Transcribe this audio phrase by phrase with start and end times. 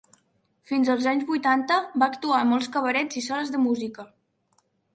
[0.71, 4.11] Fins als anys vuitanta, va actuar a molts cabarets i sales de música.